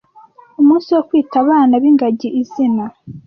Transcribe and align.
Umunsi 0.61 0.89
wo 0.95 1.01
kwita 1.07 1.35
abana 1.43 1.73
b’ingagi 1.81 2.29
izina 2.41 2.83